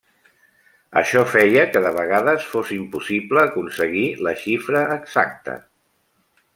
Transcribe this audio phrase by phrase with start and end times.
[1.01, 5.61] Això feia que de vegades fos impossible aconseguir la xifra exacta.